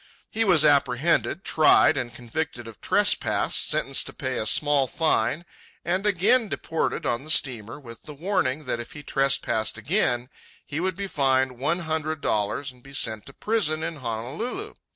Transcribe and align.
He 0.31 0.43
was 0.43 0.65
apprehended, 0.65 1.43
tried 1.43 1.95
and 1.95 2.11
convicted 2.11 2.67
of 2.67 2.81
trespass, 2.81 3.53
sentenced 3.53 4.07
to 4.07 4.13
pay 4.13 4.39
a 4.39 4.47
small 4.47 4.87
fine, 4.87 5.45
and 5.85 6.07
again 6.07 6.47
deported 6.49 7.05
on 7.05 7.23
the 7.23 7.29
steamer 7.29 7.79
with 7.79 8.01
the 8.05 8.15
warning 8.15 8.65
that 8.65 8.79
if 8.79 8.93
he 8.93 9.03
trespassed 9.03 9.77
again, 9.77 10.27
he 10.65 10.79
would 10.79 10.95
be 10.95 11.05
fined 11.05 11.59
one 11.59 11.81
hundred 11.81 12.19
dollars 12.19 12.71
and 12.71 12.81
be 12.81 12.93
sent 12.93 13.27
to 13.27 13.33
prison 13.33 13.83
in 13.83 13.97
Honolulu. 13.97 14.73